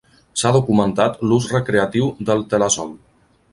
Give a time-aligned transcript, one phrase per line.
[0.41, 2.93] S'ha documentat l'ús recreatiu del Telazol.